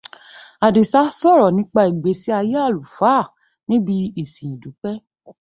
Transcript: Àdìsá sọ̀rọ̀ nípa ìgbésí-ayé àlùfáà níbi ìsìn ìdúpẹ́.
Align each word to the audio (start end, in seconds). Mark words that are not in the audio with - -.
Àdìsá 0.65 1.01
sọ̀rọ̀ 1.19 1.49
nípa 1.57 1.81
ìgbésí-ayé 1.91 2.57
àlùfáà 2.67 3.21
níbi 3.67 3.95
ìsìn 4.21 4.51
ìdúpẹ́. 4.55 4.95